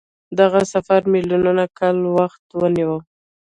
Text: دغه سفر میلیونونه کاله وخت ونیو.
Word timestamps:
دغه 0.39 0.59
سفر 0.73 0.99
میلیونونه 1.13 1.63
کاله 1.77 2.07
وخت 2.17 2.43
ونیو. 2.59 2.93